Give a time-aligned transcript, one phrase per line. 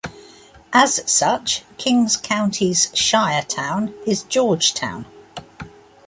[0.73, 5.05] As such, Kings County's shire town is Georgetown.